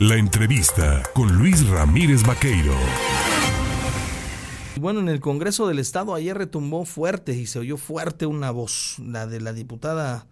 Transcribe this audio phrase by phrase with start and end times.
[0.00, 2.72] La entrevista con Luis Ramírez Vaqueiro.
[4.80, 9.00] Bueno, en el Congreso del Estado ayer retumbó fuerte y se oyó fuerte una voz,
[9.00, 10.26] la de la diputada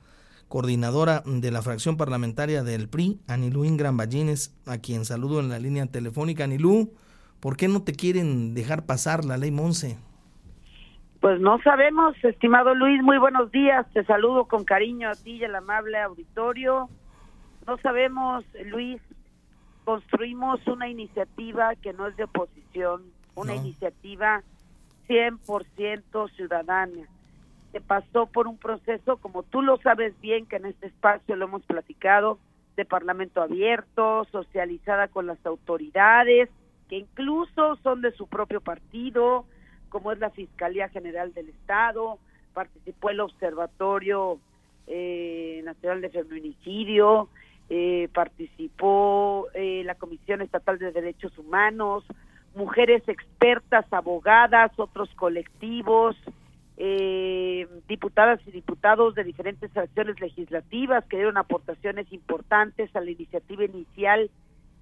[0.46, 5.58] coordinadora de la fracción parlamentaria del PRI, Anilú Ingram Ballines, a quien saludo en la
[5.58, 6.44] línea telefónica.
[6.44, 6.94] Anilú,
[7.40, 9.98] ¿por qué no te quieren dejar pasar la ley Monse?
[11.20, 15.44] Pues no sabemos, estimado Luis, muy buenos días, te saludo con cariño a ti y
[15.44, 16.88] al amable auditorio.
[17.66, 19.00] No sabemos, Luis,
[19.86, 23.04] construimos una iniciativa que no es de oposición,
[23.36, 24.42] una iniciativa
[25.08, 27.08] 100% ciudadana.
[27.70, 31.44] Se pasó por un proceso, como tú lo sabes bien, que en este espacio lo
[31.44, 32.40] hemos platicado,
[32.74, 36.50] de parlamento abierto, socializada con las autoridades,
[36.88, 39.46] que incluso son de su propio partido,
[39.88, 42.18] como es la Fiscalía General del Estado,
[42.54, 44.40] participó el Observatorio
[44.88, 47.28] eh, Nacional de Feminicidio,
[47.68, 52.04] eh, participó eh, la Comisión Estatal de Derechos Humanos,
[52.54, 56.16] mujeres expertas, abogadas, otros colectivos,
[56.76, 63.64] eh, diputadas y diputados de diferentes fracciones legislativas que dieron aportaciones importantes a la iniciativa
[63.64, 64.30] inicial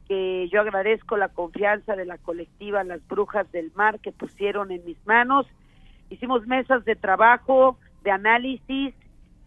[0.08, 4.84] que yo agradezco la confianza de la colectiva Las Brujas del Mar que pusieron en
[4.84, 5.46] mis manos.
[6.10, 8.94] Hicimos mesas de trabajo, de análisis,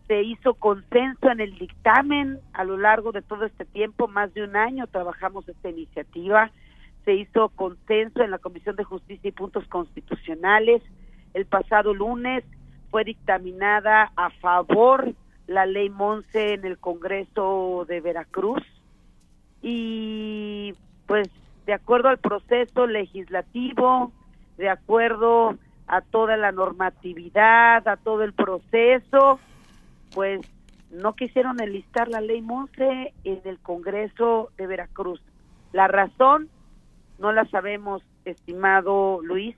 [0.08, 4.44] se hizo consenso en el dictamen a lo largo de todo este tiempo, más de
[4.44, 6.50] un año trabajamos esta iniciativa,
[7.04, 10.82] se hizo consenso en la Comisión de Justicia y Puntos Constitucionales.
[11.34, 12.44] El pasado lunes
[12.90, 15.14] fue dictaminada a favor
[15.48, 18.64] la ley Monse en el Congreso de Veracruz
[19.62, 20.74] y
[21.06, 21.30] pues
[21.66, 24.12] de acuerdo al proceso legislativo,
[24.58, 29.40] de acuerdo a toda la normatividad, a todo el proceso,
[30.18, 30.42] pues
[30.90, 35.22] no quisieron enlistar la ley Monse en el Congreso de Veracruz.
[35.74, 36.50] La razón
[37.20, 39.56] no la sabemos, estimado Luis.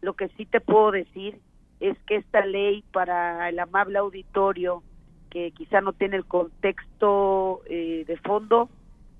[0.00, 1.38] Lo que sí te puedo decir
[1.80, 4.82] es que esta ley para el amable auditorio,
[5.28, 8.70] que quizá no tiene el contexto eh, de fondo,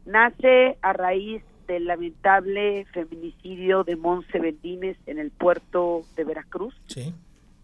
[0.06, 6.74] nace a raíz del lamentable feminicidio de Monse Bendines en el puerto de Veracruz.
[6.86, 7.12] Sí.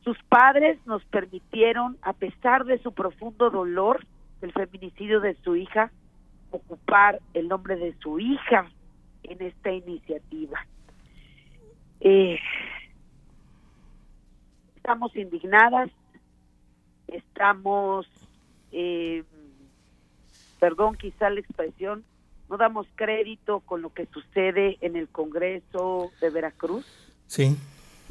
[0.04, 4.04] Sus padres nos permitieron, a pesar de su profundo dolor
[4.42, 5.90] del feminicidio de su hija,
[6.50, 8.66] ocupar el nombre de su hija
[9.22, 10.66] en esta iniciativa.
[12.00, 12.38] Eh,
[14.76, 15.90] estamos indignadas,
[17.08, 18.06] estamos,
[18.72, 19.24] eh,
[20.60, 22.04] perdón quizá la expresión,
[22.50, 26.84] no damos crédito con lo que sucede en el Congreso de Veracruz.
[27.26, 27.56] Sí.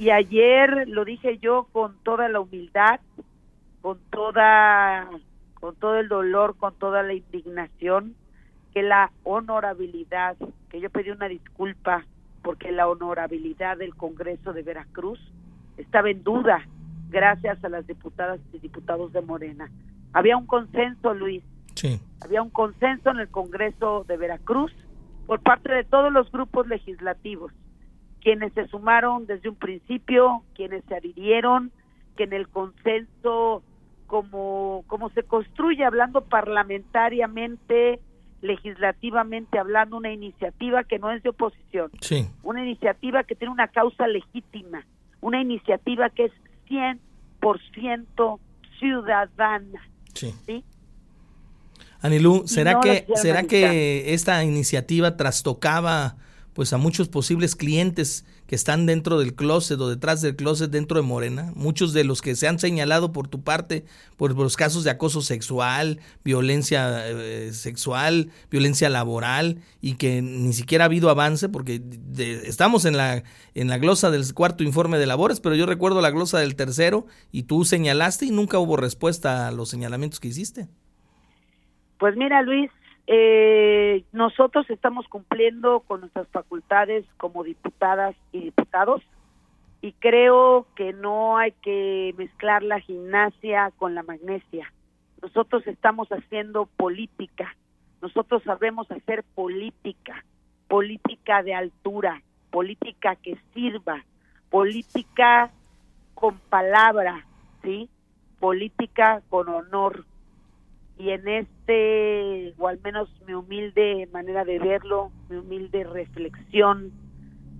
[0.03, 3.00] Y ayer lo dije yo con toda la humildad,
[3.81, 5.09] con toda
[5.53, 8.13] con todo el dolor, con toda la indignación,
[8.74, 10.36] que la honorabilidad,
[10.68, 12.06] que yo pedí una disculpa
[12.42, 15.22] porque la honorabilidad del Congreso de Veracruz
[15.78, 16.68] estaba en duda
[17.09, 19.72] gracias a las diputadas y diputados de Morena.
[20.12, 21.44] Había un consenso, Luis.
[21.75, 21.97] Sí.
[22.19, 24.74] Había un consenso en el Congreso de Veracruz
[25.28, 27.53] por parte de todos los grupos legislativos
[28.24, 31.72] quienes se sumaron desde un principio, quienes se adhirieron,
[32.16, 33.62] que en el consenso,
[34.08, 38.00] como, como se construye hablando parlamentariamente,
[38.42, 42.28] legislativamente hablando, una iniciativa que no es de oposición, Sí.
[42.44, 44.86] una iniciativa que tiene una causa legítima,
[45.22, 46.32] una iniciativa que es
[46.70, 48.40] 100%
[48.80, 49.82] ciudadana,
[50.14, 50.34] Sí.
[50.46, 50.64] ¿sí?
[52.02, 56.16] Anilú, ¿será no que será que esta iniciativa trastocaba
[56.53, 60.97] pues a muchos posibles clientes que están dentro del closet o detrás del closet dentro
[60.97, 63.86] de Morena, muchos de los que se han señalado por tu parte
[64.18, 70.84] por los casos de acoso sexual, violencia eh, sexual, violencia laboral y que ni siquiera
[70.84, 73.24] ha habido avance porque de- estamos en la
[73.56, 77.06] en la glosa del cuarto informe de labores, pero yo recuerdo la glosa del tercero
[77.31, 80.68] y tú señalaste y nunca hubo respuesta a los señalamientos que hiciste.
[82.00, 82.69] Pues mira, Luis,
[83.08, 89.01] eh, nosotros estamos cumpliendo con nuestras facultades como diputadas y diputados
[89.81, 94.72] y creo que no hay que mezclar la gimnasia con la magnesia.
[95.22, 97.56] Nosotros estamos haciendo política,
[98.01, 100.24] nosotros sabemos hacer política,
[100.69, 104.06] política de altura, política que sirva,
[104.50, 105.51] política
[106.13, 107.25] con palabra,
[107.62, 107.89] ¿sí?
[108.39, 110.06] Política con honor,
[111.04, 116.94] y en este, o al menos mi humilde manera de verlo, mi humilde reflexión,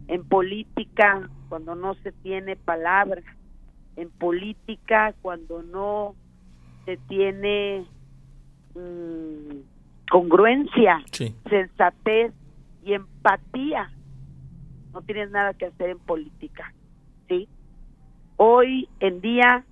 [0.08, 3.22] en política, cuando no se tiene palabra,
[3.98, 6.16] en política, cuando no
[6.86, 7.86] se tiene
[8.76, 11.36] mm, congruencia, Sí.
[11.50, 12.32] sensatez
[12.86, 13.92] y empatía,
[14.94, 16.74] no tienes nada que hacer en política,
[17.28, 17.50] ¿sí?
[18.38, 19.66] Hoy en día,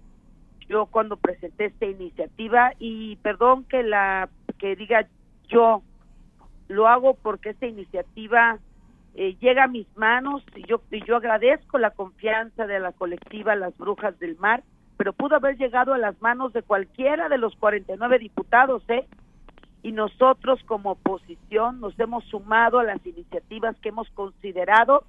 [0.71, 5.05] yo cuando presenté esta iniciativa, y perdón que la que diga
[5.49, 5.81] yo,
[6.69, 8.57] lo hago porque esta iniciativa
[9.15, 13.55] eh, llega a mis manos y yo, y yo agradezco la confianza de la colectiva
[13.55, 14.63] Las Brujas del Mar,
[14.95, 19.05] pero pudo haber llegado a las manos de cualquiera de los 49 diputados, ¿eh?
[19.83, 25.03] Y nosotros como oposición nos hemos sumado a las iniciativas que hemos considerado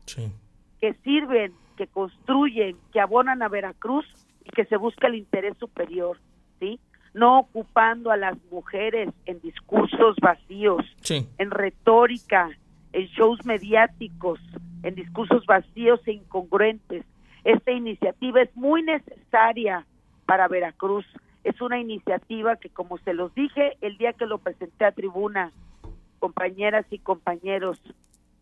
[0.81, 4.06] que sirven, que construyen, que abonan a Veracruz
[4.44, 6.18] y que se busca el interés superior,
[6.60, 6.80] ¿sí?
[7.14, 12.50] No ocupando a las mujeres en discursos vacíos, en retórica,
[12.92, 14.40] en shows mediáticos,
[14.82, 17.04] en discursos vacíos e incongruentes.
[17.44, 19.86] Esta iniciativa es muy necesaria
[20.26, 21.04] para Veracruz.
[21.44, 25.52] Es una iniciativa que, como se los dije el día que lo presenté a tribuna,
[26.18, 27.80] compañeras y compañeros,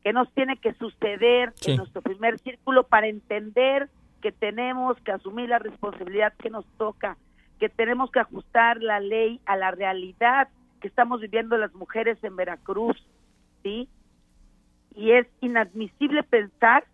[0.05, 3.89] que nos tiene que suceder en nuestro primer círculo para entender
[4.21, 7.17] que tenemos que asumir la responsabilidad que nos toca,
[7.59, 10.49] que tenemos que ajustar la ley a la realidad
[10.81, 12.97] que estamos viviendo las mujeres en Veracruz,
[13.63, 13.89] ¿sí?
[14.95, 16.85] y es inadmisible pensar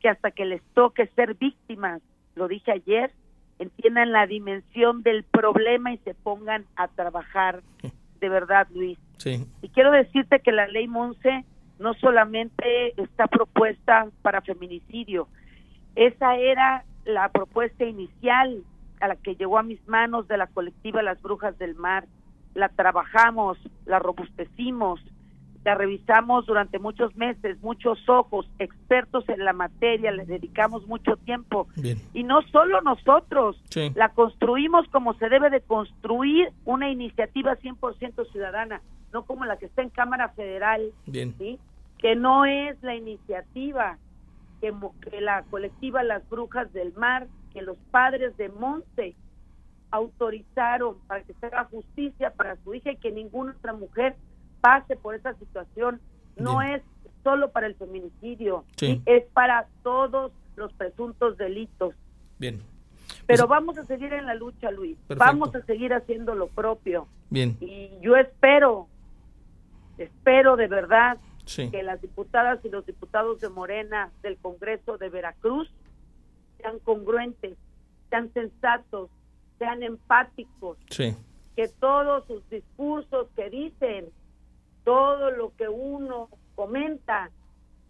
[0.00, 2.02] que hasta que les toque ser víctimas,
[2.34, 3.12] lo dije ayer,
[3.58, 7.62] entiendan la dimensión del problema y se pongan a trabajar
[8.20, 8.98] de verdad, Luis.
[9.18, 9.46] Sí.
[9.62, 11.44] Y quiero decirte que la ley Monse
[11.78, 15.28] no solamente está propuesta para feminicidio,
[15.96, 18.62] esa era la propuesta inicial
[19.00, 22.06] a la que llegó a mis manos de la colectiva Las Brujas del Mar.
[22.54, 25.00] La trabajamos, la robustecimos,
[25.64, 31.66] la revisamos durante muchos meses, muchos ojos, expertos en la materia, le dedicamos mucho tiempo.
[32.14, 33.60] Y no solo nosotros,
[33.94, 38.80] la construimos como se debe de construir una iniciativa 100% ciudadana,
[39.12, 40.92] no como la que está en Cámara Federal,
[41.38, 41.58] ¿sí?
[41.98, 43.98] que no es la iniciativa
[44.60, 44.72] que,
[45.10, 49.16] que la colectiva Las Brujas del Mar, que los padres de Monte
[49.90, 54.16] autorizaron para que se haga justicia para su hija y que ninguna otra mujer
[54.60, 56.00] pase por esa situación
[56.36, 56.82] no es
[57.22, 61.94] solo para el feminicidio, es para todos los presuntos delitos.
[62.38, 62.62] Bien.
[63.26, 64.96] Pero pues, vamos a seguir en la lucha, Luis.
[65.08, 67.08] Vamos a seguir haciendo lo propio.
[67.30, 67.56] Bien.
[67.60, 68.86] Y yo espero,
[69.98, 75.70] espero de verdad que las diputadas y los diputados de Morena del Congreso de Veracruz
[76.58, 77.56] sean congruentes,
[78.10, 79.10] sean sensatos,
[79.58, 80.76] sean empáticos.
[80.88, 84.06] Que todos sus discursos que dicen
[84.84, 87.30] todo lo que uno comenta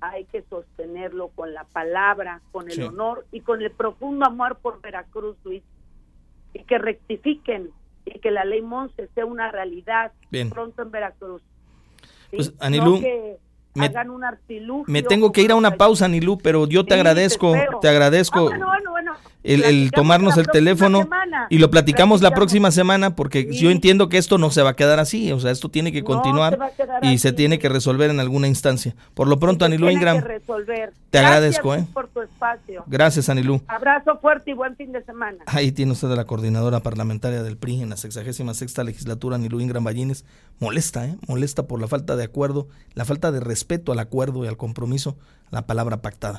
[0.01, 4.81] hay que sostenerlo con la palabra, con el honor y con el profundo amor por
[4.83, 5.63] Veracruz, Luis.
[6.53, 7.71] Y que rectifiquen
[8.05, 10.13] y que la ley Monse sea una realidad
[10.51, 11.43] pronto en Veracruz.
[12.31, 13.01] Pues, Anilú,
[13.77, 14.25] me, hagan un
[14.87, 18.51] Me tengo que ir a una pausa, Anilú, pero yo te agradezco, te, agradezco.
[18.53, 18.79] Ah,
[19.47, 21.09] el, tomarnos el teléfono
[21.51, 24.77] y lo platicamos la próxima semana porque yo entiendo que esto no se va a
[24.77, 26.59] quedar así, o sea, esto tiene que continuar
[27.03, 28.95] y se tiene que resolver en alguna instancia.
[29.15, 30.23] Por lo pronto, Anilú Ingram,
[31.11, 31.75] te agradezco.
[31.75, 31.87] ¿eh?
[31.93, 32.85] por tu espacio.
[32.87, 33.61] Gracias, Anilú.
[33.69, 35.39] Abrazo fuerte y buen fin de semana.
[35.47, 39.61] Ahí tiene usted a la coordinadora parlamentaria del PRI en la 66 sexta legislatura, Anilú
[39.61, 40.25] Ingram Ballines.
[40.59, 41.17] Molesta, ¿eh?
[41.29, 45.17] Molesta por la falta de acuerdo, la falta de respeto al acuerdo y al compromiso,
[45.51, 46.35] la palabra pactada.